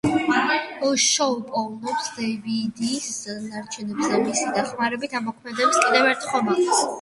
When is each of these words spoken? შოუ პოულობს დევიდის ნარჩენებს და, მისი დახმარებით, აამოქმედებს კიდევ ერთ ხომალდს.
შოუ 1.01 1.35
პოულობს 1.49 2.07
დევიდის 2.15 3.11
ნარჩენებს 3.43 4.09
და, 4.15 4.23
მისი 4.25 4.49
დახმარებით, 4.57 5.15
აამოქმედებს 5.21 5.79
კიდევ 5.85 6.11
ერთ 6.15 6.27
ხომალდს. 6.33 6.83